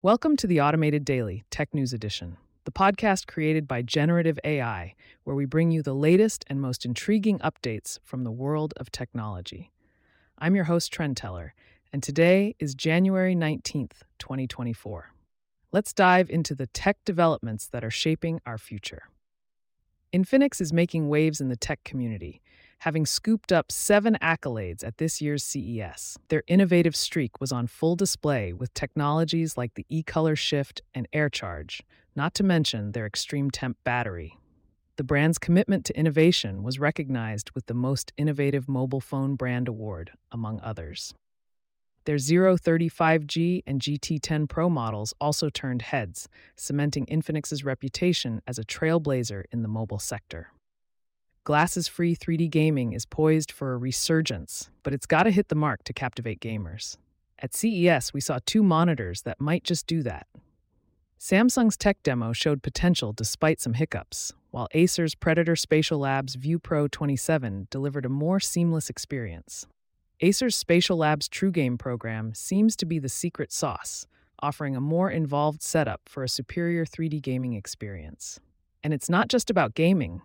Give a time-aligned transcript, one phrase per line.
[0.00, 5.34] Welcome to the Automated Daily Tech News Edition, the podcast created by Generative AI, where
[5.34, 9.72] we bring you the latest and most intriguing updates from the world of technology.
[10.38, 11.52] I'm your host, Trend Teller,
[11.92, 15.10] and today is January 19th, 2024.
[15.72, 19.02] Let's dive into the tech developments that are shaping our future.
[20.12, 22.40] Infinix is making waves in the tech community
[22.78, 26.16] having scooped up seven accolades at this year's CES.
[26.28, 31.80] Their innovative streak was on full display with technologies like the e-color shift and AirCharge,
[32.14, 34.38] not to mention their extreme temp battery.
[34.96, 40.10] The brand's commitment to innovation was recognized with the Most Innovative Mobile Phone Brand Award,
[40.32, 41.14] among others.
[42.04, 49.44] Their 035G and GT10 Pro models also turned heads, cementing Infinix's reputation as a trailblazer
[49.52, 50.48] in the mobile sector.
[51.48, 55.54] Glasses free 3D gaming is poised for a resurgence, but it's got to hit the
[55.54, 56.98] mark to captivate gamers.
[57.38, 60.26] At CES, we saw two monitors that might just do that.
[61.18, 66.86] Samsung's tech demo showed potential despite some hiccups, while Acer's Predator Spatial Labs View Pro
[66.86, 69.66] 27 delivered a more seamless experience.
[70.20, 74.06] Acer's Spatial Labs True Game program seems to be the secret sauce,
[74.42, 78.38] offering a more involved setup for a superior 3D gaming experience.
[78.84, 80.20] And it's not just about gaming.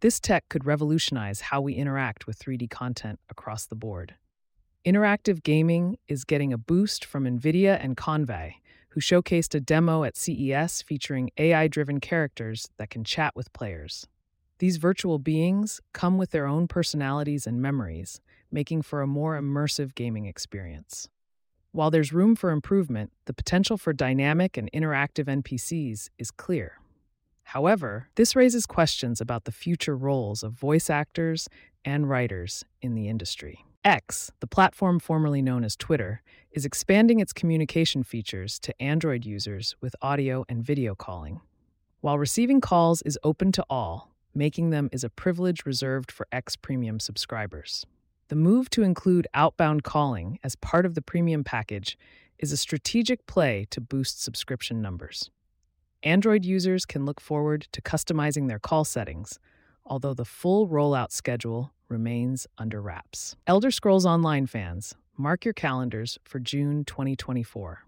[0.00, 4.14] This tech could revolutionize how we interact with 3D content across the board.
[4.86, 8.54] Interactive gaming is getting a boost from NVIDIA and Convai,
[8.90, 14.06] who showcased a demo at CES featuring AI driven characters that can chat with players.
[14.58, 19.94] These virtual beings come with their own personalities and memories, making for a more immersive
[19.94, 21.08] gaming experience.
[21.72, 26.79] While there's room for improvement, the potential for dynamic and interactive NPCs is clear.
[27.50, 31.48] However, this raises questions about the future roles of voice actors
[31.84, 33.64] and writers in the industry.
[33.84, 39.74] X, the platform formerly known as Twitter, is expanding its communication features to Android users
[39.80, 41.40] with audio and video calling.
[42.02, 46.54] While receiving calls is open to all, making them is a privilege reserved for X
[46.54, 47.84] Premium subscribers.
[48.28, 51.98] The move to include outbound calling as part of the premium package
[52.38, 55.32] is a strategic play to boost subscription numbers.
[56.02, 59.38] Android users can look forward to customizing their call settings,
[59.84, 63.36] although the full rollout schedule remains under wraps.
[63.46, 67.84] Elder Scrolls Online fans, mark your calendars for June 2024.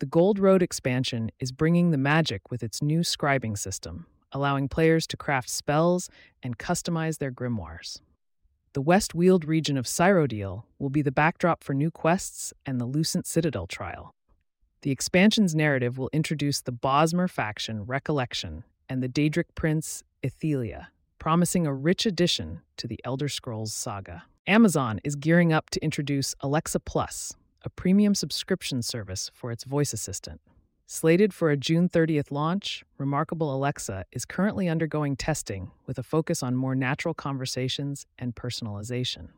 [0.00, 5.06] The Gold Road expansion is bringing the magic with its new scribing system, allowing players
[5.06, 6.10] to craft spells
[6.42, 8.00] and customize their grimoires.
[8.74, 12.84] The West Weald region of Cyrodiil will be the backdrop for new quests and the
[12.84, 14.12] Lucent Citadel trial.
[14.86, 20.86] The expansion's narrative will introduce the Bosmer faction Recollection and the Daedric prince Ithelia,
[21.18, 24.22] promising a rich addition to the Elder Scrolls saga.
[24.46, 29.92] Amazon is gearing up to introduce Alexa Plus, a premium subscription service for its voice
[29.92, 30.40] assistant.
[30.86, 36.44] Slated for a June 30th launch, Remarkable Alexa is currently undergoing testing with a focus
[36.44, 39.30] on more natural conversations and personalization.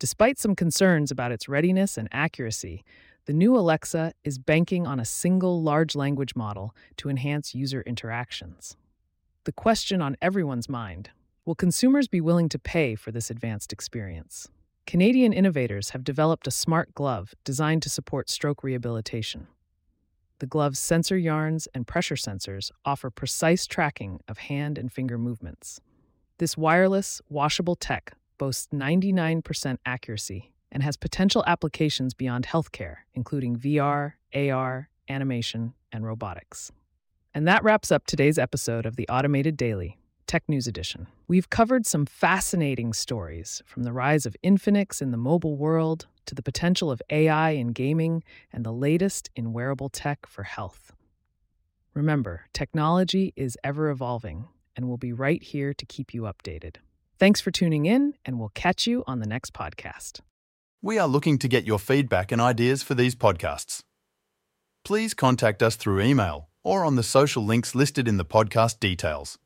[0.00, 2.84] Despite some concerns about its readiness and accuracy,
[3.26, 8.76] the new Alexa is banking on a single large language model to enhance user interactions.
[9.44, 11.10] The question on everyone's mind
[11.44, 14.48] will consumers be willing to pay for this advanced experience?
[14.86, 19.48] Canadian innovators have developed a smart glove designed to support stroke rehabilitation.
[20.38, 25.80] The glove's sensor yarns and pressure sensors offer precise tracking of hand and finger movements.
[26.38, 34.12] This wireless, washable tech boasts 99% accuracy and has potential applications beyond healthcare, including VR,
[34.34, 36.70] AR, animation, and robotics.
[37.32, 41.06] And that wraps up today's episode of the Automated Daily, Tech News Edition.
[41.28, 46.34] We've covered some fascinating stories from the rise of Infinix in the mobile world to
[46.34, 48.22] the potential of AI in gaming
[48.52, 50.92] and the latest in wearable tech for health.
[51.94, 56.76] Remember, technology is ever evolving, and we'll be right here to keep you updated.
[57.18, 60.20] Thanks for tuning in, and we'll catch you on the next podcast.
[60.82, 63.80] We are looking to get your feedback and ideas for these podcasts.
[64.84, 69.38] Please contact us through email or on the social links listed in the podcast details.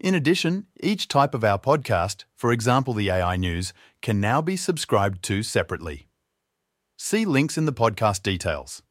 [0.00, 3.72] In addition, each type of our podcast, for example the AI News,
[4.02, 6.08] can now be subscribed to separately.
[6.96, 8.82] See links in the podcast details.